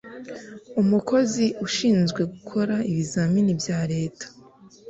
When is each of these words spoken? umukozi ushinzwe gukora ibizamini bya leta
umukozi 0.81 1.45
ushinzwe 1.65 2.21
gukora 2.33 2.75
ibizamini 2.91 3.51
bya 3.61 3.79
leta 3.91 4.25